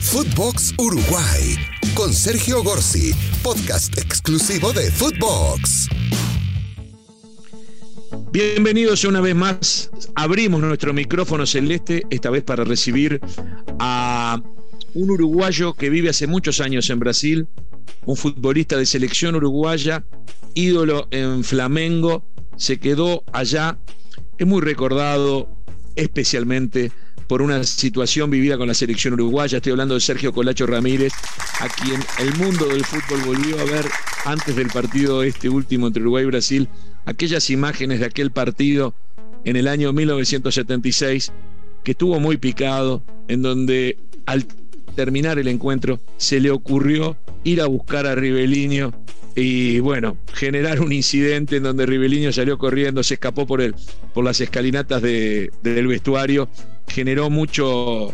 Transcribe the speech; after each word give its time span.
Footbox 0.00 0.74
Uruguay 0.78 1.56
con 1.94 2.12
Sergio 2.14 2.62
Gorsi, 2.62 3.12
podcast 3.42 3.98
exclusivo 3.98 4.72
de 4.72 4.90
Footbox. 4.92 5.88
Bienvenidos 8.32 9.04
una 9.04 9.20
vez 9.20 9.34
más. 9.34 9.90
Abrimos 10.14 10.60
nuestro 10.60 10.94
micrófono 10.94 11.46
celeste, 11.46 12.04
esta 12.10 12.30
vez 12.30 12.44
para 12.44 12.64
recibir 12.64 13.20
a 13.80 14.40
un 14.94 15.10
uruguayo 15.10 15.74
que 15.74 15.90
vive 15.90 16.10
hace 16.10 16.26
muchos 16.26 16.60
años 16.60 16.88
en 16.90 17.00
Brasil, 17.00 17.48
un 18.06 18.16
futbolista 18.16 18.76
de 18.76 18.86
selección 18.86 19.34
uruguaya, 19.34 20.04
ídolo 20.54 21.08
en 21.10 21.42
Flamengo, 21.42 22.24
se 22.56 22.78
quedó 22.78 23.24
allá, 23.32 23.78
es 24.38 24.46
muy 24.46 24.62
recordado 24.62 25.57
especialmente 25.98 26.92
por 27.26 27.42
una 27.42 27.62
situación 27.64 28.30
vivida 28.30 28.56
con 28.56 28.68
la 28.68 28.74
selección 28.74 29.14
uruguaya. 29.14 29.58
Estoy 29.58 29.72
hablando 29.72 29.94
de 29.94 30.00
Sergio 30.00 30.32
Colacho 30.32 30.66
Ramírez, 30.66 31.12
a 31.60 31.68
quien 31.68 32.00
el 32.20 32.34
mundo 32.36 32.68
del 32.68 32.84
fútbol 32.84 33.20
volvió 33.26 33.60
a 33.60 33.64
ver 33.64 33.84
antes 34.24 34.56
del 34.56 34.68
partido 34.68 35.22
este 35.22 35.48
último 35.48 35.88
entre 35.88 36.02
Uruguay 36.02 36.24
y 36.24 36.28
Brasil, 36.28 36.68
aquellas 37.04 37.50
imágenes 37.50 38.00
de 38.00 38.06
aquel 38.06 38.30
partido 38.30 38.94
en 39.44 39.56
el 39.56 39.68
año 39.68 39.92
1976 39.92 41.32
que 41.84 41.92
estuvo 41.92 42.18
muy 42.20 42.36
picado, 42.36 43.04
en 43.28 43.42
donde 43.42 43.98
al 44.26 44.46
terminar 44.98 45.38
el 45.38 45.46
encuentro 45.46 46.00
se 46.16 46.40
le 46.40 46.50
ocurrió 46.50 47.16
ir 47.44 47.60
a 47.60 47.66
buscar 47.66 48.04
a 48.08 48.16
Ribeliño 48.16 48.92
y 49.36 49.78
bueno, 49.78 50.18
generar 50.34 50.80
un 50.80 50.92
incidente 50.92 51.58
en 51.58 51.62
donde 51.62 51.86
Ribeliño 51.86 52.32
salió 52.32 52.58
corriendo, 52.58 53.04
se 53.04 53.14
escapó 53.14 53.46
por, 53.46 53.62
el, 53.62 53.76
por 54.12 54.24
las 54.24 54.40
escalinatas 54.40 55.00
del 55.00 55.86
vestuario, 55.86 56.48
generó 56.88 57.30
mucho, 57.30 58.12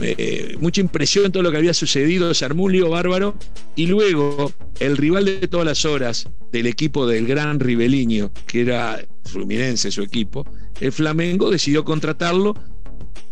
eh, 0.00 0.56
mucha 0.58 0.80
impresión 0.80 1.30
todo 1.30 1.44
lo 1.44 1.52
que 1.52 1.58
había 1.58 1.72
sucedido, 1.72 2.34
se 2.34 2.44
armó 2.44 2.66
bárbaro 2.90 3.36
y 3.76 3.86
luego 3.86 4.50
el 4.80 4.96
rival 4.96 5.26
de 5.26 5.46
todas 5.46 5.64
las 5.64 5.84
horas 5.84 6.28
del 6.50 6.66
equipo 6.66 7.06
del 7.06 7.28
gran 7.28 7.60
Ribeliño, 7.60 8.32
que 8.48 8.62
era 8.62 9.00
Fluminense 9.26 9.92
su 9.92 10.02
equipo, 10.02 10.44
el 10.80 10.90
Flamengo 10.90 11.52
decidió 11.52 11.84
contratarlo. 11.84 12.56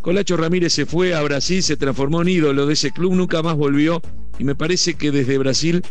Colacho 0.05 0.37
Ramírez 0.37 0.75
se 0.75 0.85
fue 0.85 1.15
a 1.15 1.23
Brasil, 1.23 1.63
se 1.63 1.79
transformó 1.79 2.21
en 2.21 2.29
ídolo 2.29 2.67
de 2.67 2.75
ese 2.75 2.91
club, 2.91 3.15
nunca 3.15 3.41
más 3.43 3.57
volvió 3.57 4.03
y 4.39 4.45
me 4.45 4.55
parece 4.55 4.97
que 4.97 5.11
desde 5.11 5.39
Brasil 5.39 5.83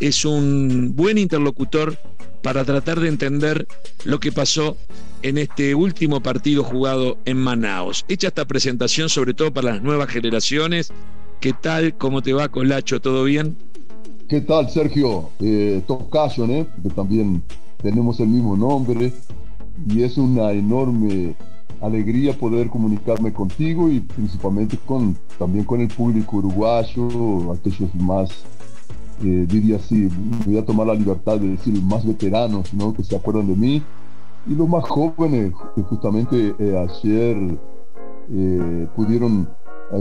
es 0.00 0.24
un 0.24 0.96
buen 0.96 1.18
interlocutor 1.18 1.96
para 2.42 2.64
tratar 2.64 2.98
de 2.98 3.06
entender 3.06 3.68
lo 4.04 4.18
que 4.18 4.32
pasó 4.32 4.76
en 5.22 5.38
este 5.38 5.76
último 5.76 6.20
partido 6.20 6.64
jugado 6.64 7.18
en 7.26 7.36
Manaos. 7.36 8.04
Hecha 8.08 8.26
esta 8.26 8.44
presentación, 8.44 9.08
sobre 9.08 9.34
todo 9.34 9.52
para 9.52 9.74
las 9.74 9.82
nuevas 9.84 10.08
generaciones, 10.08 10.90
¿qué 11.38 11.52
tal? 11.52 11.96
¿Cómo 11.96 12.22
te 12.22 12.32
va, 12.32 12.48
Colacho? 12.48 13.00
¿Todo 13.00 13.22
bien? 13.22 13.56
¿Qué 14.28 14.40
tal, 14.40 14.68
Sergio? 14.68 15.30
Eh, 15.38 15.80
¿eh? 15.88 16.66
que 16.82 16.90
también 16.90 17.40
tenemos 17.80 18.18
el 18.18 18.30
mismo 18.30 18.56
nombre 18.56 19.12
y 19.88 20.02
es 20.02 20.18
una 20.18 20.50
enorme 20.50 21.36
alegría 21.80 22.36
poder 22.38 22.68
comunicarme 22.68 23.32
contigo 23.32 23.88
y 23.90 24.00
principalmente 24.00 24.78
con, 24.78 25.16
también 25.38 25.64
con 25.64 25.80
el 25.80 25.88
público 25.88 26.36
uruguayo, 26.36 27.52
aquellos 27.52 27.94
más 27.94 28.44
eh, 29.22 29.46
diría 29.46 29.76
así, 29.76 30.08
voy 30.46 30.56
a 30.56 30.64
tomar 30.64 30.86
la 30.86 30.94
libertad 30.94 31.38
de 31.38 31.48
decir 31.48 31.82
más 31.82 32.06
veteranos, 32.06 32.72
¿no? 32.72 32.94
Que 32.94 33.04
se 33.04 33.16
acuerdan 33.16 33.48
de 33.48 33.54
mí, 33.54 33.82
y 34.46 34.54
los 34.54 34.66
más 34.66 34.84
jóvenes, 34.84 35.52
que 35.74 35.82
justamente 35.82 36.54
eh, 36.58 36.88
ayer 36.88 37.58
eh, 38.32 38.86
pudieron 38.96 39.46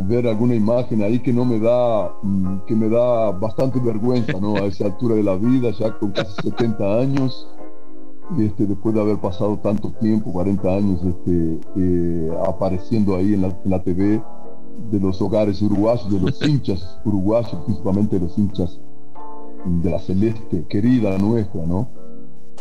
ver 0.04 0.28
alguna 0.28 0.54
imagen 0.54 1.02
ahí 1.02 1.20
que 1.20 1.34
no 1.34 1.44
me 1.44 1.60
da, 1.60 2.14
mm, 2.22 2.60
que 2.68 2.76
me 2.76 2.88
da 2.88 3.32
bastante 3.32 3.80
vergüenza, 3.80 4.40
¿no? 4.40 4.56
A 4.56 4.68
esa 4.68 4.86
altura 4.86 5.16
de 5.16 5.24
la 5.24 5.36
vida, 5.36 5.72
ya 5.72 5.92
con 5.98 6.12
casi 6.12 6.32
70 6.42 7.00
años, 7.00 7.48
este, 8.38 8.66
después 8.66 8.94
de 8.94 9.02
haber 9.02 9.18
pasado 9.18 9.58
tanto 9.58 9.92
tiempo, 9.94 10.32
40 10.32 10.76
años, 10.76 11.02
este, 11.04 12.30
apareciendo 12.46 13.16
ahí 13.16 13.34
en 13.34 13.42
la, 13.42 13.48
en 13.48 13.72
la 13.72 13.82
TV 13.82 14.22
de 14.92 15.00
los 15.00 15.22
hogares 15.22 15.62
uruguayos, 15.62 16.12
de 16.12 16.20
los 16.20 16.42
hinchas 16.48 17.00
uruguayos, 17.06 17.56
principalmente 17.66 18.20
de 18.20 18.26
los 18.26 18.38
hinchas 18.38 18.80
de 19.66 19.90
la 19.90 20.00
celeste 20.00 20.66
querida 20.70 21.18
nuestra, 21.18 21.66
¿no? 21.66 21.90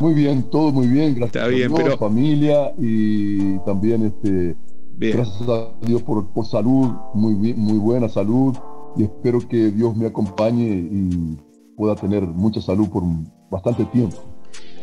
Muy 0.00 0.14
bien, 0.14 0.44
todo 0.44 0.72
muy 0.72 0.86
bien, 0.86 1.14
gracias 1.14 1.44
a 1.44 1.48
Dios, 1.48 1.72
pero... 1.74 1.96
familia 1.96 2.72
y 2.78 3.58
también 3.60 4.04
este 4.04 4.56
gracias 4.96 5.48
a 5.48 5.72
Dios 5.86 6.02
por, 6.02 6.28
por 6.28 6.44
salud, 6.44 6.90
muy 7.14 7.34
bien, 7.34 7.58
muy 7.58 7.78
buena 7.78 8.08
salud 8.08 8.56
y 8.96 9.04
espero 9.04 9.40
que 9.48 9.70
Dios 9.70 9.96
me 9.96 10.06
acompañe 10.06 10.66
y 10.66 11.38
pueda 11.76 11.94
tener 11.94 12.26
mucha 12.26 12.60
salud 12.60 12.88
por 12.88 13.04
bastante 13.50 13.84
tiempo. 13.86 14.16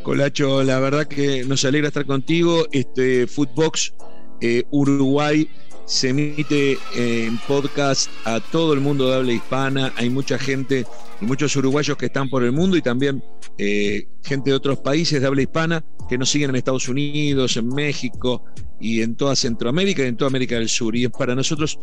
Colacho, 0.05 0.63
la 0.63 0.79
verdad 0.79 1.07
que 1.07 1.43
nos 1.45 1.65
alegra 1.65 1.87
estar 1.87 2.05
contigo. 2.05 2.67
Este 2.71 3.25
Footbox 3.25 3.95
eh, 4.39 4.63
Uruguay 4.69 5.49
se 5.85 6.09
emite 6.09 6.77
en 6.95 7.37
podcast 7.47 8.09
a 8.25 8.39
todo 8.39 8.73
el 8.73 8.81
mundo 8.81 9.09
de 9.09 9.15
habla 9.15 9.33
hispana. 9.33 9.93
Hay 9.97 10.09
mucha 10.09 10.37
gente 10.37 10.85
y 11.21 11.25
muchos 11.25 11.55
uruguayos 11.55 11.97
que 11.97 12.07
están 12.07 12.29
por 12.29 12.43
el 12.43 12.51
mundo 12.51 12.75
y 12.75 12.81
también 12.81 13.23
eh, 13.57 14.07
gente 14.23 14.49
de 14.49 14.55
otros 14.55 14.79
países 14.79 15.21
de 15.21 15.27
habla 15.27 15.43
hispana 15.43 15.85
que 16.09 16.17
nos 16.17 16.29
siguen 16.29 16.49
en 16.49 16.55
Estados 16.57 16.89
Unidos, 16.89 17.57
en 17.57 17.67
México 17.67 18.43
y 18.79 19.01
en 19.01 19.15
toda 19.15 19.35
Centroamérica 19.35 20.03
y 20.03 20.07
en 20.07 20.17
toda 20.17 20.29
América 20.29 20.55
del 20.55 20.69
Sur. 20.69 20.95
Y 20.95 21.05
es 21.05 21.11
para 21.11 21.35
nosotros 21.35 21.79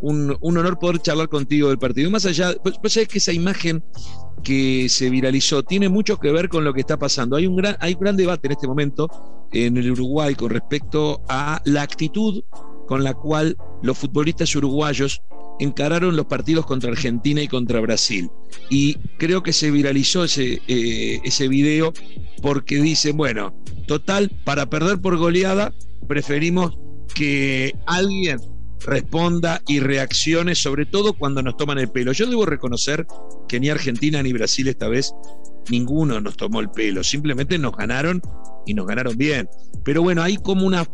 un, 0.00 0.36
honor 0.40 0.78
poder 0.78 1.00
charlar 1.00 1.28
contigo 1.28 1.68
del 1.68 1.78
partido. 1.78 2.10
Más 2.10 2.26
allá, 2.26 2.54
pues, 2.62 2.76
pues 2.80 2.96
es 2.96 3.08
que 3.08 3.18
esa 3.18 3.32
imagen 3.32 3.84
que 4.42 4.88
se 4.88 5.10
viralizó 5.10 5.62
tiene 5.62 5.88
mucho 5.88 6.18
que 6.18 6.32
ver 6.32 6.48
con 6.48 6.64
lo 6.64 6.72
que 6.74 6.80
está 6.80 6.98
pasando. 6.98 7.36
Hay 7.36 7.46
un 7.46 7.56
gran, 7.56 7.76
hay 7.80 7.94
un 7.94 8.00
gran 8.00 8.16
debate 8.16 8.48
en 8.48 8.52
este 8.52 8.66
momento 8.66 9.08
en 9.52 9.76
el 9.76 9.92
Uruguay 9.92 10.34
con 10.34 10.50
respecto 10.50 11.22
a 11.28 11.60
la 11.64 11.82
actitud 11.82 12.42
con 12.86 13.04
la 13.04 13.14
cual 13.14 13.56
los 13.82 13.98
futbolistas 13.98 14.54
uruguayos 14.56 15.22
encararon 15.60 16.16
los 16.16 16.26
partidos 16.26 16.66
contra 16.66 16.90
Argentina 16.90 17.42
y 17.42 17.48
contra 17.48 17.80
Brasil. 17.80 18.30
Y 18.70 18.94
creo 19.18 19.42
que 19.42 19.52
se 19.52 19.70
viralizó 19.70 20.24
ese, 20.24 20.60
eh, 20.66 21.20
ese 21.24 21.48
video 21.48 21.92
porque 22.42 22.76
dicen, 22.76 23.16
bueno, 23.16 23.54
total, 23.86 24.30
para 24.44 24.68
perder 24.68 25.00
por 25.00 25.16
goleada, 25.16 25.72
preferimos 26.08 26.78
que 27.14 27.74
alguien 27.86 28.38
responda 28.84 29.62
y 29.68 29.80
reaccione, 29.80 30.54
sobre 30.54 30.86
todo 30.86 31.12
cuando 31.12 31.42
nos 31.42 31.56
toman 31.56 31.78
el 31.78 31.88
pelo. 31.88 32.12
Yo 32.12 32.26
debo 32.26 32.46
reconocer 32.46 33.06
que 33.48 33.60
ni 33.60 33.68
Argentina 33.68 34.22
ni 34.22 34.32
Brasil 34.32 34.68
esta 34.68 34.88
vez 34.88 35.14
ninguno 35.70 36.20
nos 36.20 36.36
tomó 36.36 36.60
el 36.60 36.70
pelo, 36.70 37.04
simplemente 37.04 37.58
nos 37.58 37.76
ganaron 37.76 38.20
y 38.66 38.74
nos 38.74 38.86
ganaron 38.86 39.16
bien. 39.16 39.48
Pero 39.84 40.02
bueno, 40.02 40.22
hay 40.22 40.36
como 40.36 40.66
una 40.66 40.86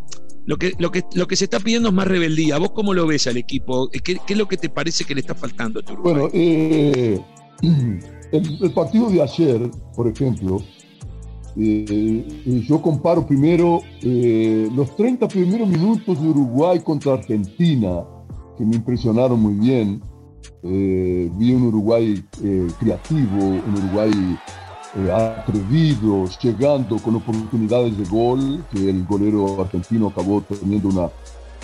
lo 0.46 0.56
que, 0.56 0.72
lo, 0.78 0.90
que, 0.90 1.04
lo 1.14 1.26
que 1.26 1.36
se 1.36 1.44
está 1.44 1.60
pidiendo 1.60 1.88
es 1.88 1.94
más 1.94 2.08
rebeldía. 2.08 2.58
¿Vos 2.58 2.70
cómo 2.70 2.94
lo 2.94 3.06
ves 3.06 3.26
al 3.26 3.36
equipo? 3.36 3.88
¿Qué, 3.90 4.00
qué 4.02 4.32
es 4.32 4.36
lo 4.36 4.48
que 4.48 4.56
te 4.56 4.68
parece 4.68 5.04
que 5.04 5.14
le 5.14 5.20
está 5.20 5.34
faltando 5.34 5.80
a 5.80 5.82
tu 5.82 5.96
Bueno, 5.96 6.28
eh, 6.32 7.20
el, 8.32 8.72
partido 8.72 9.10
de 9.10 9.22
ayer, 9.22 9.70
por 9.94 10.08
ejemplo, 10.08 10.62
eh, 11.56 12.64
yo 12.66 12.80
comparo 12.80 13.26
primero 13.26 13.80
eh, 14.02 14.68
los 14.74 14.94
30 14.96 15.28
primeros 15.28 15.68
minutos 15.68 16.20
de 16.20 16.28
Uruguay 16.28 16.80
contra 16.80 17.14
Argentina, 17.14 18.04
que 18.56 18.64
me 18.64 18.76
impresionaron 18.76 19.40
muy 19.40 19.54
bien. 19.54 20.02
vi 20.62 21.52
un 21.52 21.64
Uruguay 21.64 22.24
creativo, 22.80 23.44
un 23.44 23.74
Uruguay 23.76 24.10
eh, 24.96 25.12
atrevidos, 25.12 26.38
llegando 26.38 26.96
con 26.98 27.16
oportunidades 27.16 27.96
de 27.98 28.04
gol, 28.04 28.64
que 28.72 28.88
el 28.88 29.04
golero 29.04 29.60
argentino 29.60 30.08
acabó 30.08 30.42
teniendo 30.42 30.88
una, 30.88 31.10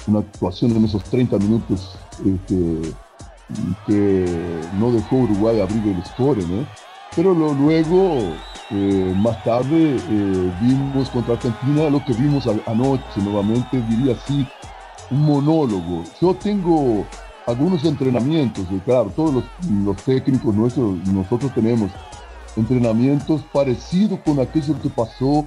una 0.07 0.19
actuación 0.19 0.73
en 0.73 0.85
esos 0.85 1.03
30 1.05 1.39
minutos 1.39 1.97
este, 2.19 2.93
que 3.87 4.27
no 4.79 4.91
dejó 4.93 5.17
Uruguay 5.17 5.61
abrir 5.61 5.97
el 5.97 6.05
score, 6.05 6.45
pero 7.17 7.33
luego, 7.33 8.19
eh, 8.71 9.15
más 9.17 9.43
tarde, 9.45 9.97
eh, 9.97 10.53
vimos 10.61 11.09
contra 11.11 11.35
Argentina 11.35 11.89
lo 11.89 12.05
que 12.05 12.13
vimos 12.13 12.47
anoche, 12.67 13.23
nuevamente 13.23 13.81
diría 13.89 14.15
así, 14.15 14.47
un 15.11 15.25
monólogo. 15.25 16.03
Yo 16.21 16.35
tengo 16.35 17.07
algunos 17.47 17.85
entrenamientos, 17.85 18.67
y 18.71 18.79
claro, 18.81 19.13
todos 19.15 19.35
los, 19.35 19.45
los 19.85 19.97
técnicos 19.99 20.55
nuestros, 20.55 20.97
nosotros 21.07 21.55
tenemos 21.55 21.91
entrenamientos 22.57 23.43
parecidos 23.53 24.21
con 24.21 24.41
aquello 24.41 24.81
que 24.81 24.89
pasó 24.89 25.47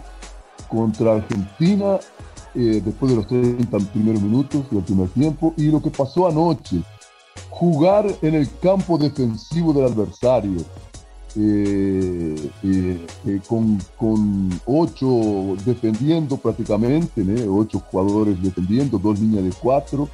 contra 0.67 1.15
Argentina 1.15 1.99
eh, 2.55 2.81
después 2.83 3.11
de 3.11 3.17
los 3.17 3.27
30 3.27 3.77
primeros 3.93 4.19
minutos 4.19 4.63
del 4.71 4.81
primer 4.81 5.09
tiempo 5.09 5.53
y 5.57 5.65
lo 5.69 5.81
que 5.81 5.91
pasó 5.91 6.27
anoche. 6.27 6.81
Jugar 7.51 8.07
en 8.21 8.33
el 8.33 8.49
campo 8.59 8.97
defensivo 8.97 9.73
del 9.73 9.85
adversario, 9.85 10.61
eh, 11.35 12.49
eh, 12.63 13.41
con, 13.47 13.79
con, 13.95 14.49
ocho 14.65 15.55
defendiendo 15.65 16.37
prácticamente, 16.37 17.23
ocho 17.47 17.79
jugadores 17.91 18.41
defendiendo, 18.41 18.97
dos 18.97 19.19
líneas 19.19 19.43
de 19.43 19.51
cuatro, 19.51 20.09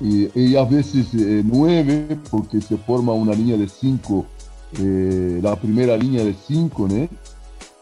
y, 0.00 0.56
a 0.56 0.64
veces 0.64 1.08
nueve, 1.44 2.18
porque 2.30 2.60
se 2.60 2.76
forma 2.76 3.12
una 3.12 3.32
línea 3.32 3.56
de 3.56 3.68
cinco, 3.68 4.26
eh, 4.78 5.40
la 5.42 5.56
primera 5.56 5.96
línea 5.96 6.24
de 6.24 6.34
cinco, 6.34 6.88
¿no? 6.88 7.08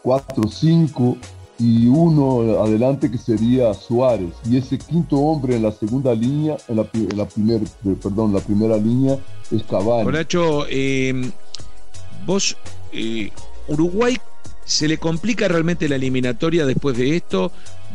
Cuatro, 0.01 0.47
cinco, 0.49 1.17
y 1.59 1.87
uno 1.87 2.61
adelante 2.63 3.09
que 3.11 3.17
sería 3.17 3.73
Suárez. 3.73 4.33
Y 4.45 4.57
ese 4.57 4.77
quinto 4.77 5.17
hombre 5.17 5.55
en 5.55 5.63
la 5.63 5.71
segunda 5.71 6.13
línea, 6.13 6.57
en 6.67 6.75
la, 6.77 6.87
en 6.93 7.95
perdón, 7.95 8.33
la 8.33 8.39
primera 8.39 8.77
línea 8.77 9.17
es 9.51 9.63
Cavani. 9.63 10.07
Horacho, 10.07 10.65
eh, 10.69 11.29
vos, 12.25 12.55
Uruguay 13.67 14.17
se 14.67 14.87
le 14.87 14.97
complica 14.97 15.47
realmente 15.47 15.87
la 15.87 15.95
eliminatoria 15.95 16.65
después 16.65 16.97
de 16.97 17.15
esto. 17.15 17.51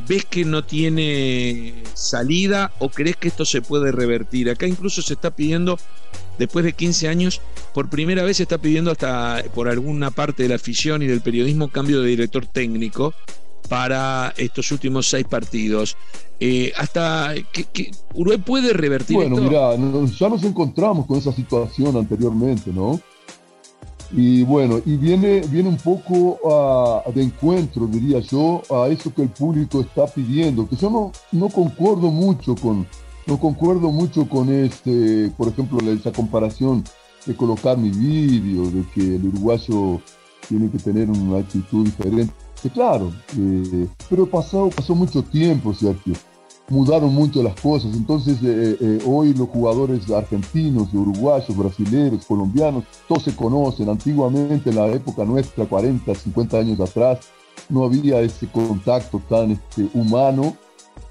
¿Ves 0.09 0.25
que 0.25 0.45
no 0.45 0.65
tiene 0.65 1.85
salida 1.95 2.73
o 2.79 2.89
crees 2.89 3.17
que 3.17 3.29
esto 3.29 3.45
se 3.45 3.61
puede 3.61 3.93
revertir? 3.93 4.51
Acá 4.51 4.67
incluso 4.67 5.03
se 5.03 5.13
está 5.15 5.31
pidiendo, 5.31 5.79
después 6.39 6.65
de 6.65 6.73
15 6.73 7.09
años, 7.09 7.41
por 7.75 7.89
primera 7.89 8.23
vez 8.23 8.39
se 8.39 8.45
está 8.45 8.59
pidiendo 8.59 8.91
hasta 8.91 9.43
por 9.55 9.69
alguna 9.69 10.11
parte 10.11 10.43
de 10.43 10.49
la 10.49 10.57
afición 10.57 11.03
y 11.03 11.07
del 11.07 11.21
periodismo 11.21 11.69
cambio 11.69 12.01
de 12.01 12.09
director 12.09 12.47
técnico 12.47 13.15
para 13.69 14.35
estos 14.37 14.71
últimos 14.73 15.09
seis 15.09 15.27
partidos. 15.27 15.97
Eh, 16.41 16.73
hasta 16.77 17.35
que, 17.53 17.93
Uruguay 18.15 18.39
puede 18.39 18.73
revertir 18.73 19.17
bueno, 19.17 19.37
mira, 19.37 19.77
ya 20.07 20.29
nos 20.29 20.43
encontramos 20.43 21.07
con 21.07 21.17
esa 21.17 21.33
situación 21.33 21.97
anteriormente, 21.97 22.73
¿no? 22.73 23.01
Y 24.15 24.43
bueno, 24.43 24.81
y 24.85 24.97
viene, 24.97 25.41
viene 25.49 25.71
un 25.71 25.79
poco 25.79 26.39
a, 27.07 27.11
de 27.11 27.23
encuentro, 27.23 27.87
diría 27.87 28.19
yo, 28.21 28.61
a 28.71 28.89
eso 28.89 29.15
que 29.15 29.23
el 29.23 29.31
público 29.31 29.81
está 29.81 30.07
pidiendo, 30.07 30.69
que 30.69 30.77
yo 30.77 30.91
no, 30.91 31.13
no 31.31 31.49
concuerdo 31.49 32.11
mucho 32.11 32.55
con, 32.57 32.87
no 33.27 33.39
concuerdo 33.39 33.91
mucho 33.91 34.29
con 34.29 34.53
este, 34.53 35.31
por 35.37 35.49
ejemplo, 35.49 35.79
esa 35.91 36.13
comparación 36.13 36.85
de 37.27 37.37
colocar 37.37 37.79
mi 37.79 37.91
vídeo, 37.91 38.71
de 38.71 38.85
que 38.95 39.17
el 39.17 39.27
uruguayo 39.27 40.01
tiene 40.49 40.71
que 40.71 40.79
tener 40.79 41.11
una 41.11 41.39
actitud 41.39 41.85
diferente. 41.85 42.33
Que 42.63 42.71
claro, 42.71 43.13
eh, 43.39 43.89
pero 44.09 44.27
pasó, 44.27 44.71
pasó 44.71 44.95
mucho 44.95 45.23
tiempo, 45.23 45.75
Sergio 45.75 46.15
mudaron 46.73 47.15
mucho 47.15 47.43
las 47.43 47.59
cosas. 47.61 47.95
Entonces, 47.95 48.39
eh, 48.43 48.77
eh, 48.81 48.99
hoy 49.07 49.35
los 49.35 49.49
jugadores 49.49 50.11
argentinos, 50.11 50.93
uruguayos, 50.93 51.57
brasileños, 51.57 52.25
colombianos, 52.25 52.85
todos 53.07 53.25
se 53.25 53.37
conocen. 53.37 53.89
Antiguamente, 53.89 54.71
en 54.71 54.77
la 54.77 54.89
época 54.89 55.25
nuestra, 55.25 55.67
40, 55.67 56.15
50 56.15 56.59
años 56.59 56.81
atrás, 56.81 57.19
no 57.69 57.85
había 57.85 58.21
ese 58.21 58.47
contacto 58.49 59.21
tan 59.29 59.53
este, 59.53 59.89
humano, 59.95 60.57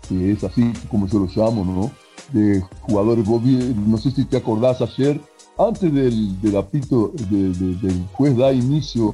que 0.10 0.32
es 0.32 0.44
así 0.44 0.74
como 0.90 1.08
yo 1.08 1.20
lo 1.20 1.28
llamo, 1.28 1.64
¿no? 1.64 1.92
De 2.32 2.62
jugadores, 2.82 3.28
no 3.28 3.98
sé 3.98 4.12
si 4.12 4.26
te 4.26 4.38
acordás 4.38 4.82
ayer, 4.82 5.20
antes 5.58 5.94
del, 5.94 6.42
del 6.42 6.56
apito, 6.56 7.12
del 7.30 8.06
juez 8.14 8.38
da 8.38 8.52
inicio 8.54 9.14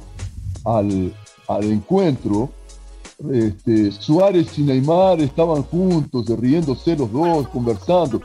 al, 0.64 1.12
al 1.48 1.64
encuentro, 1.64 2.50
este, 3.32 3.90
Suárez 3.90 4.56
y 4.58 4.62
Neymar 4.62 5.20
estaban 5.20 5.64
juntos, 5.64 6.26
riéndose 6.38 6.96
los 6.96 7.10
dos, 7.10 7.48
conversando. 7.48 8.20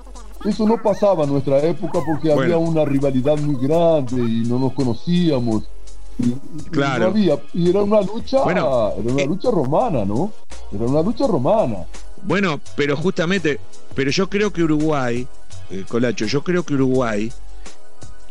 Eso 0.46 0.68
no 0.68 0.82
pasaba 0.82 1.24
en 1.24 1.32
nuestra 1.32 1.60
época 1.60 2.00
porque 2.06 2.32
había 2.32 2.58
una 2.58 2.86
rivalidad 2.86 3.38
muy 3.38 3.56
grande 3.56 4.18
y 4.18 4.48
no 4.48 4.60
nos 4.60 4.74
conocíamos. 4.74 5.64
Y, 6.20 6.32
claro. 6.70 7.08
había, 7.08 7.40
y 7.54 7.70
era 7.70 7.82
una 7.82 8.02
lucha, 8.02 8.44
era 8.48 8.66
una 8.66 9.24
eh, 9.24 9.26
lucha 9.26 9.50
romana, 9.50 10.06
¿no? 10.06 10.32
Era 10.72 10.86
una 10.86 11.02
lucha 11.02 11.26
romana. 11.26 11.86
Bueno, 12.26 12.62
pero 12.76 12.96
justamente, 12.96 13.60
pero 13.96 14.12
yo 14.12 14.30
creo 14.30 14.52
que 14.52 14.64
Uruguay, 14.64 15.28
eh, 15.70 15.84
Colacho, 15.88 16.26
yo 16.26 16.44
creo 16.44 16.64
que 16.64 16.74
Uruguay, 16.74 17.32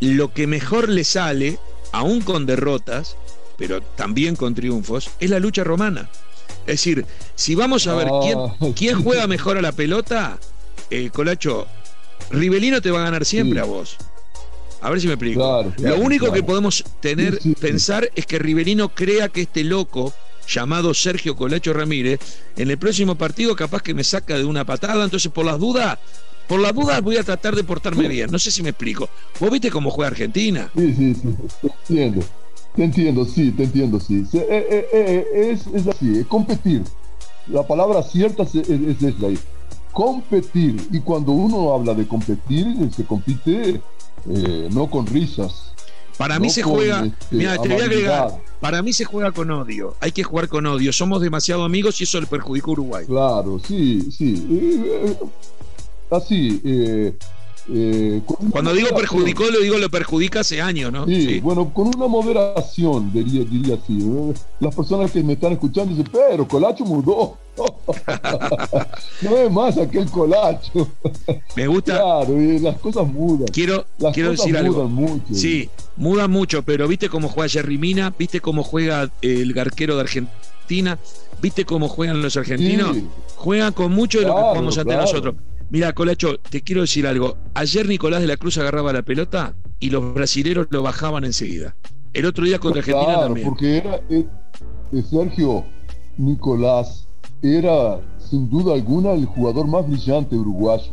lo 0.01 0.33
que 0.33 0.47
mejor 0.47 0.89
le 0.89 1.05
sale, 1.05 1.59
aún 1.93 2.21
con 2.23 2.47
derrotas, 2.47 3.17
pero 3.59 3.83
también 3.83 4.35
con 4.35 4.55
triunfos, 4.55 5.11
es 5.21 5.31
la 5.31 5.39
lucha 5.39 5.63
romana. 5.63 6.09
Es 6.61 6.75
decir, 6.75 7.05
si 7.35 7.55
vamos 7.55 7.87
a 7.87 7.95
ver 7.95 8.09
quién, 8.23 8.75
quién 8.75 9.03
juega 9.03 9.27
mejor 9.27 9.59
a 9.59 9.63
la 9.63 9.73
pelota, 9.73 10.39
eh, 10.91 11.11
Colacho, 11.11 11.67
Rivelino 12.31 12.81
te 12.81 12.91
va 12.91 13.01
a 13.01 13.05
ganar 13.05 13.25
siempre 13.25 13.61
a 13.61 13.65
vos. 13.65 13.97
A 14.81 14.91
ver 14.91 15.01
si 15.01 15.07
me 15.07 15.15
explico. 15.15 15.73
Lo 15.79 15.97
único 15.99 16.33
que 16.33 16.43
podemos 16.43 16.85
tener, 17.01 17.39
pensar 17.61 18.11
es 18.17 18.27
que 18.27 18.39
Rivelino 18.39 18.89
crea 18.89 19.29
que 19.29 19.43
este 19.43 19.63
loco 19.63 20.13
llamado 20.47 20.95
Sergio 20.95 21.37
Colacho 21.37 21.73
Ramírez, 21.73 22.21
en 22.57 22.71
el 22.71 22.79
próximo 22.79 23.17
partido 23.17 23.55
capaz 23.57 23.83
que 23.83 23.95
me 23.95 24.05
saca 24.05 24.37
de 24.37 24.45
una 24.45 24.65
patada, 24.65 25.05
entonces 25.05 25.31
por 25.31 25.45
las 25.45 25.59
dudas, 25.59 25.99
por 26.49 26.61
las 26.61 26.75
dudas 26.75 27.01
voy 27.03 27.17
a 27.17 27.23
tratar 27.23 27.57
de 27.57 27.65
portarme 27.65 28.09
bien. 28.09 28.31
No 28.31 28.39
sé 28.39 28.51
si 28.51 28.63
me 28.63 28.71
explico. 28.71 29.09
¿Vos 29.41 29.51
viste 29.51 29.71
cómo 29.71 29.91
juega 29.91 30.09
Argentina? 30.09 30.71
Sí, 30.77 30.95
sí, 30.95 31.15
sí, 31.15 31.69
entiendo. 31.89 32.23
Te 32.75 32.85
entiendo, 32.85 33.25
sí, 33.25 33.51
te 33.53 33.65
entiendo, 33.65 34.01
sí. 34.01 34.25
Eh, 34.33 34.47
eh, 34.51 34.87
eh, 34.93 35.51
es, 35.53 35.67
es, 35.67 35.87
así, 35.87 36.19
es 36.19 36.27
competir. 36.27 36.83
La 37.49 37.67
palabra 37.67 38.03
cierta 38.03 38.45
es, 38.45 38.55
es, 38.55 39.03
esa 39.03 39.27
ahí. 39.27 39.39
Competir. 39.93 40.89
Y 40.91 41.01
cuando 41.01 41.33
uno 41.33 41.75
habla 41.75 41.93
de 41.93 42.09
competir, 42.09 42.91
se 42.95 43.05
compite 43.05 43.81
no 44.71 44.89
con 44.89 45.07
risas. 45.07 45.72
Para 46.19 46.39
mí 46.39 46.51
se 46.51 46.63
juega, 46.63 47.05
este, 47.05 47.37
mira, 47.37 47.61
te 47.61 47.69
voy 47.69 47.81
a 47.81 47.85
agregar, 47.85 48.31
para 48.61 48.83
mí 48.83 48.93
se 48.93 49.05
juega 49.05 49.33
con 49.33 49.51
odio, 49.51 49.97
hay 50.01 50.13
que 50.13 50.23
jugar 50.23 50.49
con 50.49 50.67
odio, 50.67 50.93
somos 50.93 51.21
demasiado 51.21 51.65
amigos 51.65 52.01
y 52.01 52.05
eso 52.05 52.21
le 52.21 52.27
perjudicó 52.27 52.71
a 52.71 52.73
Uruguay. 52.75 53.07
Claro, 53.07 53.59
sí, 53.59 54.11
sí. 54.11 54.77
así, 56.11 56.61
eh, 56.65 58.23
Cuando 58.51 58.73
digo 58.73 58.89
perjudicó, 58.95 59.45
lo 59.45 59.61
digo 59.61 59.79
lo 59.79 59.89
perjudica 59.89 60.41
hace 60.41 60.61
años, 60.61 60.93
¿no? 60.93 61.07
Sí, 61.07 61.41
bueno, 61.41 61.73
con 61.73 61.89
una 61.89 62.07
moderación, 62.07 63.13
diría, 63.13 63.45
diría 63.45 63.77
así. 63.77 63.99
Las 64.61 64.75
personas 64.75 65.11
que 65.11 65.23
me 65.23 65.35
están 65.35 65.53
escuchando 65.53 65.95
dicen, 65.95 66.11
pero 66.13 66.47
Colacho 66.47 66.85
mudó. 66.85 67.39
no 69.23 69.37
es 69.37 69.51
más 69.51 69.77
aquel 69.77 70.11
Colacho. 70.11 70.89
Me 71.55 71.67
gusta. 71.67 71.97
Claro, 71.97 72.35
las 72.61 72.79
cosas 72.79 73.07
mudan. 73.07 73.49
Quiero, 73.49 73.85
las 73.99 74.15
quiero 74.15 74.31
cosas 74.31 74.47
decir 74.47 74.59
mudan 74.59 74.67
algo. 74.67 74.89
Mucho. 74.89 75.35
Sí, 75.35 75.69
muda 75.97 76.29
mucho, 76.29 76.63
pero 76.63 76.89
¿viste 76.89 77.09
cómo 77.09 77.29
juega 77.29 77.49
Jerry 77.49 77.79
Mina? 77.79 78.15
¿Viste 78.19 78.41
cómo 78.41 78.63
juega 78.63 79.11
el 79.21 79.53
garquero 79.53 79.97
de 79.97 80.03
Argentina? 80.03 80.99
¿Viste 81.41 81.65
cómo 81.65 81.89
juegan 81.89 82.23
los 82.23 82.37
argentinos? 82.37 82.97
Juegan 83.37 83.73
con 83.73 83.93
mucho 83.93 84.21
de 84.21 84.27
lo 84.27 84.35
que 84.35 84.43
jugamos 84.43 84.79
ante 84.79 84.97
nosotros. 84.97 85.35
Mira, 85.71 85.93
Colacho, 85.95 86.39
te 86.39 86.61
quiero 86.61 86.83
decir 86.83 87.07
algo. 87.07 87.39
Ayer 87.55 87.89
Nicolás 87.89 88.21
de 88.21 88.27
la 88.27 88.37
Cruz 88.37 88.59
agarraba 88.59 88.93
la 88.93 89.03
pelota 89.03 89.55
y 89.81 89.91
los 89.91 90.13
brasileros 90.13 90.67
lo 90.71 90.83
bajaban 90.83 91.25
enseguida. 91.25 91.75
El 92.13 92.27
otro 92.27 92.45
día 92.45 92.59
contra 92.59 92.81
Argentina 92.81 93.21
también. 93.21 93.49
Porque 93.49 93.79
era, 93.79 93.97
eh, 94.11 94.27
eh, 94.93 95.03
Sergio 95.03 95.65
Nicolás 96.19 97.09
era 97.41 98.01
sin 98.19 98.49
duda 98.51 98.75
alguna 98.75 99.13
el 99.13 99.25
jugador 99.25 99.67
más 99.67 99.89
brillante 99.89 100.37
uruguayo. 100.37 100.93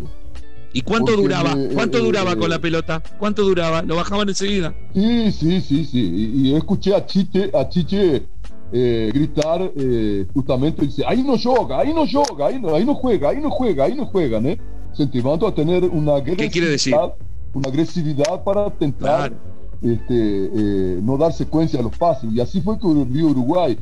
¿Y 0.74 0.82
cuánto 0.82 1.16
duraba? 1.16 1.56
¿Cuánto 1.74 1.98
eh, 1.98 2.02
duraba 2.02 2.36
con 2.36 2.50
la 2.50 2.60
pelota? 2.60 3.02
¿Cuánto 3.18 3.44
duraba? 3.44 3.82
Lo 3.82 3.96
bajaban 3.96 4.30
enseguida. 4.30 4.74
Sí, 4.94 5.32
sí, 5.32 5.62
sí, 5.62 5.86
sí. 5.86 6.00
Y, 6.00 6.50
y 6.50 6.56
escuché 6.56 6.94
a 6.96 7.06
Chiche, 7.06 7.50
a 7.54 7.68
Chiche 7.68 8.24
eh, 8.72 9.10
gritar 9.12 9.72
eh, 9.76 10.28
justamente, 10.32 10.86
dice, 10.86 11.04
ahí 11.08 11.24
no 11.24 11.40
juega, 11.40 11.80
ahí 11.80 11.92
no 11.92 12.06
juega, 12.06 12.48
ahí 12.48 12.60
no, 12.62 12.76
ahí 12.76 12.86
no 12.86 12.94
juega, 12.94 13.30
ahí 13.30 13.42
no 13.42 13.50
juega, 13.50 13.86
ahí 13.86 13.96
no 13.96 14.06
juegan, 14.06 14.46
¿eh? 14.46 14.60
Sentimento 14.94 15.48
a 15.48 15.56
tener 15.56 15.84
una 15.86 16.18
agresividad, 16.18 17.16
una 17.54 17.70
agresividad 17.70 18.44
para 18.44 18.68
intentar 18.68 19.34
este, 19.82 20.46
eh, 20.46 21.00
no 21.02 21.18
dar 21.18 21.34
secuencia 21.34 21.80
a 21.80 21.84
los 21.84 21.98
pases. 21.98 22.32
Y 22.32 22.40
así 22.40 22.62
fue 22.62 22.78
que 22.78 22.88
vio 23.08 23.28
Uruguay. 23.30 23.78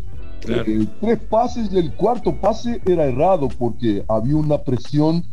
tres 1.02 1.20
pases, 1.30 1.74
el 1.74 1.94
cuarto 1.94 2.34
pase 2.40 2.80
era 2.86 3.06
errado 3.06 3.50
porque 3.60 4.06
había 4.08 4.38
una 4.38 4.58
presión 4.60 5.24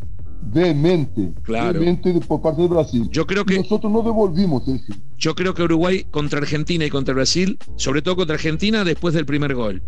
vehemente, 0.52 1.32
claro. 1.42 1.80
por 2.26 2.42
parte 2.42 2.62
de 2.62 2.68
Brasil. 2.68 3.08
Yo 3.10 3.26
creo 3.26 3.44
que 3.44 3.58
nosotros 3.58 3.92
no 3.92 4.02
devolvimos 4.02 4.66
eso. 4.68 4.92
Yo 5.18 5.34
creo 5.34 5.54
que 5.54 5.62
Uruguay 5.62 6.06
contra 6.10 6.38
Argentina 6.38 6.84
y 6.84 6.90
contra 6.90 7.14
Brasil, 7.14 7.58
sobre 7.76 8.02
todo 8.02 8.16
contra 8.16 8.34
Argentina 8.34 8.84
después 8.84 9.14
del 9.14 9.26
primer 9.26 9.54
gol 9.54 9.82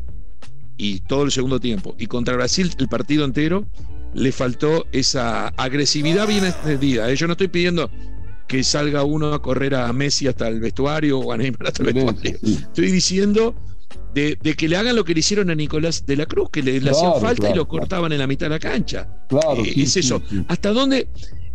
y 0.76 1.00
todo 1.00 1.24
el 1.24 1.30
segundo 1.30 1.60
tiempo, 1.60 1.94
y 1.98 2.06
contra 2.06 2.36
Brasil 2.36 2.70
el 2.78 2.88
partido 2.88 3.24
entero 3.24 3.66
le 4.14 4.32
faltó 4.32 4.86
esa 4.92 5.48
agresividad 5.48 6.26
bien 6.26 6.44
extendida. 6.44 7.10
¿eh? 7.10 7.16
Yo 7.16 7.26
no 7.26 7.32
estoy 7.32 7.48
pidiendo 7.48 7.90
que 8.46 8.62
salga 8.62 9.04
uno 9.04 9.34
a 9.34 9.42
correr 9.42 9.74
a 9.74 9.92
Messi 9.92 10.28
hasta 10.28 10.48
el 10.48 10.60
vestuario 10.60 11.18
o 11.18 11.32
a 11.32 11.36
Neymar 11.36 11.66
hasta 11.66 11.82
el 11.82 11.92
vestuario. 11.92 12.38
Estoy 12.42 12.90
diciendo 12.90 13.54
de, 14.16 14.54
que 14.56 14.68
le 14.68 14.76
hagan 14.76 14.96
lo 14.96 15.04
que 15.04 15.12
le 15.12 15.20
hicieron 15.20 15.50
a 15.50 15.54
Nicolás 15.54 16.06
de 16.06 16.16
la 16.16 16.24
Cruz, 16.24 16.48
que 16.50 16.62
le, 16.62 16.78
hacían 16.78 17.20
falta 17.20 17.50
y 17.50 17.54
lo 17.54 17.68
cortaban 17.68 18.12
en 18.12 18.18
la 18.18 18.26
mitad 18.26 18.46
de 18.46 18.50
la 18.50 18.58
cancha. 18.58 19.06
Claro, 19.28 19.62
eh, 19.62 19.74
es 19.76 19.96
eso. 19.96 20.22
¿Hasta 20.48 20.72
dónde? 20.72 21.08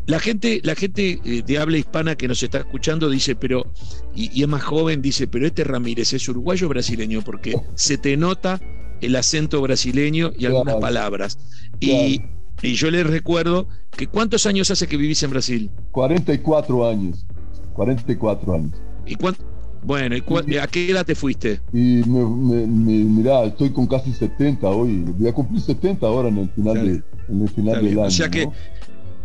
La 0.05 0.19
gente, 0.19 0.61
la 0.63 0.75
gente 0.75 1.19
eh, 1.23 1.43
de 1.45 1.57
habla 1.57 1.77
hispana 1.77 2.15
que 2.15 2.27
nos 2.27 2.43
está 2.43 2.59
escuchando 2.59 3.09
dice, 3.09 3.35
pero, 3.35 3.71
y, 4.15 4.41
es 4.41 4.47
más 4.47 4.61
joven, 4.61 5.01
dice, 5.01 5.27
pero 5.27 5.47
este 5.47 5.63
Ramírez 5.63 6.13
es 6.13 6.27
uruguayo 6.29 6.67
o 6.67 6.69
brasileño, 6.69 7.23
porque 7.23 7.55
se 7.73 7.97
te 7.97 8.15
nota 8.15 8.59
el 9.01 9.15
acento 9.15 9.59
brasileño 9.61 10.31
y 10.37 10.45
algunas 10.45 10.75
palabras. 10.75 11.39
Y, 11.79 12.21
Y 12.61 12.75
yo 12.75 12.91
les 12.91 13.07
recuerdo 13.07 13.67
que 13.97 14.05
¿cuántos 14.05 14.45
años 14.45 14.69
hace 14.69 14.85
que 14.85 14.95
vivís 14.95 15.23
en 15.23 15.31
Brasil? 15.31 15.71
44 15.93 16.87
años. 16.87 17.25
44 17.73 18.53
años. 18.53 18.73
¿Y 19.07 19.15
cuánto? 19.15 19.43
Bueno, 19.83 20.15
¿y 20.15 20.57
¿a 20.57 20.67
qué 20.67 20.91
edad 20.91 21.05
te 21.05 21.15
fuiste? 21.15 21.59
Y 21.73 22.03
me, 22.05 22.65
mirá, 22.67 23.43
estoy 23.45 23.71
con 23.71 23.87
casi 23.87 24.13
70 24.13 24.67
hoy. 24.67 25.03
Voy 25.17 25.27
a 25.27 25.33
cumplir 25.33 25.61
70 25.61 26.05
ahora 26.05 26.29
en 26.29 26.37
el 26.37 26.49
final, 26.49 26.85
de, 26.85 27.03
en 27.29 27.41
el 27.41 27.49
final 27.49 27.83
del 27.83 27.99
año. 27.99 28.07
O 28.07 28.11
sea 28.11 28.29
que 28.29 28.47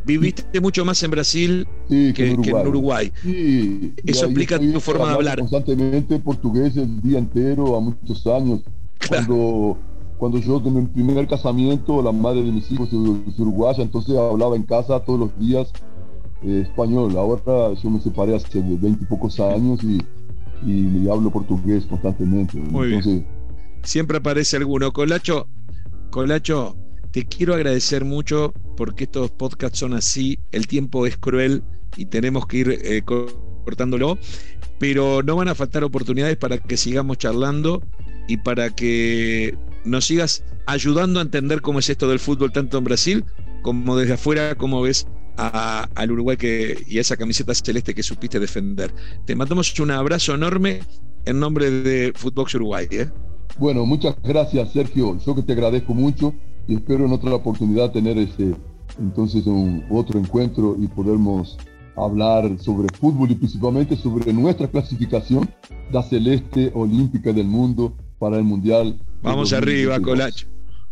viviste 0.04 0.60
mucho 0.60 0.84
más 0.84 1.02
en 1.02 1.10
Brasil 1.10 1.68
que, 1.88 2.12
en 2.16 2.40
Uruguay. 2.40 3.12
Sí, 3.22 3.92
Eso 4.04 4.26
explica 4.26 4.58
tu 4.58 4.80
forma 4.80 5.08
de 5.08 5.14
hablar. 5.14 5.38
Constantemente 5.40 6.18
portugués 6.18 6.76
el 6.76 7.00
día 7.02 7.18
entero, 7.18 7.76
a 7.76 7.80
muchos 7.80 8.26
años. 8.26 8.60
Cuando 9.08 9.78
cuando 10.18 10.38
yo 10.38 10.62
en 10.64 10.74
mi 10.74 10.86
primer 10.86 11.26
casamiento, 11.28 12.02
la 12.02 12.12
madre 12.12 12.42
de 12.42 12.52
mis 12.52 12.70
hijos 12.72 12.88
es 12.88 13.38
uruguaya, 13.38 13.82
entonces 13.82 14.16
hablaba 14.16 14.56
en 14.56 14.62
casa 14.62 15.00
todos 15.00 15.20
los 15.20 15.38
días 15.38 15.70
eh, 16.42 16.62
español. 16.62 17.16
Ahora 17.18 17.74
yo 17.74 17.90
me 17.90 18.00
separé 18.00 18.34
hace 18.34 18.60
20 18.60 18.88
y 18.88 19.06
pocos 19.06 19.38
años 19.40 19.82
y, 19.84 19.98
y, 20.64 21.08
hablo 21.08 21.30
portugués 21.30 21.86
constantemente. 21.86 22.58
Muy 22.58 22.88
bien. 22.88 23.26
Siempre 23.82 24.18
aparece 24.18 24.56
alguno. 24.56 24.92
Colacho, 24.92 25.48
Colacho, 26.10 26.76
te 27.12 27.24
quiero 27.24 27.54
agradecer 27.54 28.04
mucho 28.04 28.52
porque 28.76 29.04
estos 29.04 29.30
podcasts 29.30 29.78
son 29.78 29.94
así, 29.94 30.38
el 30.52 30.66
tiempo 30.66 31.06
es 31.06 31.16
cruel 31.16 31.62
y 31.96 32.06
tenemos 32.06 32.46
que 32.46 32.58
ir 32.58 32.78
eh, 32.82 33.02
cortándolo, 33.02 34.18
pero 34.78 35.22
no 35.22 35.36
van 35.36 35.48
a 35.48 35.54
faltar 35.54 35.82
oportunidades 35.84 36.36
para 36.36 36.58
que 36.58 36.76
sigamos 36.76 37.18
charlando 37.18 37.82
y 38.28 38.36
para 38.38 38.70
que 38.70 39.56
nos 39.84 40.06
sigas 40.06 40.44
ayudando 40.66 41.20
a 41.20 41.22
entender 41.22 41.62
cómo 41.62 41.78
es 41.78 41.88
esto 41.88 42.08
del 42.08 42.18
fútbol 42.18 42.52
tanto 42.52 42.78
en 42.78 42.84
Brasil 42.84 43.24
como 43.62 43.96
desde 43.96 44.14
afuera, 44.14 44.54
cómo 44.54 44.82
ves 44.82 45.06
al 45.36 46.10
Uruguay 46.10 46.36
que, 46.36 46.82
y 46.86 46.98
a 46.98 47.00
esa 47.00 47.16
camiseta 47.16 47.54
celeste 47.54 47.94
que 47.94 48.02
supiste 48.02 48.40
defender. 48.40 48.92
Te 49.24 49.34
mandamos 49.34 49.78
un 49.80 49.90
abrazo 49.90 50.34
enorme 50.34 50.80
en 51.24 51.40
nombre 51.40 51.70
de 51.70 52.12
Footbox 52.14 52.54
Uruguay. 52.54 52.86
¿eh? 52.90 53.08
Bueno, 53.58 53.84
muchas 53.86 54.16
gracias 54.22 54.72
Sergio, 54.72 55.18
yo 55.24 55.34
que 55.34 55.42
te 55.42 55.52
agradezco 55.52 55.94
mucho 55.94 56.34
y 56.66 56.74
espero 56.74 57.06
en 57.06 57.12
otra 57.12 57.34
oportunidad 57.34 57.92
tener 57.92 58.18
ese, 58.18 58.54
entonces 58.98 59.46
un, 59.46 59.84
otro 59.90 60.18
encuentro 60.18 60.76
y 60.78 60.86
podermos 60.88 61.58
hablar 61.96 62.58
sobre 62.58 62.88
fútbol 62.98 63.30
y 63.30 63.34
principalmente 63.34 63.96
sobre 63.96 64.32
nuestra 64.32 64.68
clasificación, 64.68 65.48
la 65.90 66.02
celeste 66.02 66.70
olímpica 66.74 67.32
del 67.32 67.46
mundo 67.46 67.94
para 68.18 68.36
el 68.36 68.44
Mundial. 68.44 68.98
Vamos 69.22 69.52
arriba, 69.52 69.98
Colacho. 70.00 70.46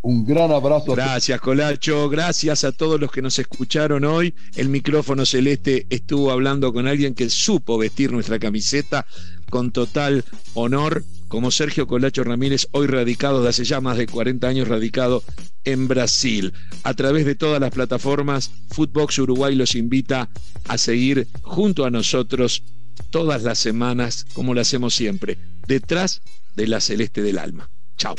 Un 0.05 0.27
gran 0.27 0.53
abrazo. 0.53 0.93
Gracias, 0.93 1.41
Colacho. 1.41 2.11
Gracias 2.11 2.63
a 2.65 2.73
todos 2.73 3.01
los 3.01 3.11
que 3.11 3.23
nos 3.23 3.39
escucharon 3.39 4.05
hoy. 4.05 4.35
El 4.55 4.69
micrófono 4.69 5.25
celeste 5.25 5.87
estuvo 5.89 6.31
hablando 6.31 6.75
con 6.75 6.87
alguien 6.87 7.15
que 7.15 7.31
supo 7.31 7.79
vestir 7.79 8.13
nuestra 8.13 8.39
camiseta 8.39 9.07
con 9.49 9.73
total 9.73 10.23
honor, 10.53 11.05
como 11.29 11.51
Sergio 11.51 11.87
Colacho 11.87 12.23
Ramírez, 12.23 12.69
hoy 12.73 12.87
radicado 12.87 13.43
de 13.43 13.49
hace 13.49 13.65
ya 13.65 13.81
más 13.81 13.97
de 13.97 14.07
40 14.07 14.47
años, 14.47 14.69
radicado 14.69 15.23
en 15.65 15.89
Brasil. 15.89 16.53
A 16.83 16.93
través 16.93 17.25
de 17.25 17.35
todas 17.35 17.59
las 17.59 17.71
plataformas, 17.71 18.51
Footbox 18.73 19.19
Uruguay 19.21 19.55
los 19.55 19.75
invita 19.75 20.29
a 20.69 20.77
seguir 20.77 21.29
junto 21.41 21.87
a 21.87 21.91
nosotros 21.91 22.63
todas 23.09 23.43
las 23.43 23.59
semanas, 23.59 24.27
como 24.35 24.53
lo 24.53 24.61
hacemos 24.61 24.95
siempre, 24.95 25.39
detrás 25.67 26.21
de 26.57 26.67
la 26.67 26.83
celeste 26.83 27.23
del 27.23 27.39
alma. 27.39 27.71
Chao. 27.97 28.17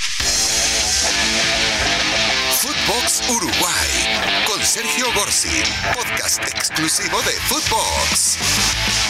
Uruguay 3.29 4.43
con 4.45 4.63
Sergio 4.63 5.11
Gorsi, 5.13 5.63
podcast 5.95 6.39
exclusivo 6.47 7.21
de 7.23 7.31
Footbox. 7.31 9.04